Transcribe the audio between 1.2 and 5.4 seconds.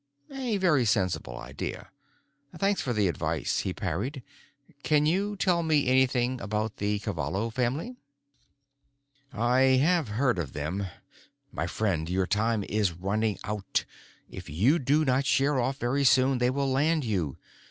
idea. "Thanks for the advice," he parried. "Can you